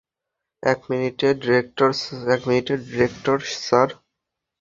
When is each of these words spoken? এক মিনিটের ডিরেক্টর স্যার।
এক 0.63 0.79
মিনিটের 0.89 1.33
ডিরেক্টর 2.85 3.39
স্যার। 3.59 3.89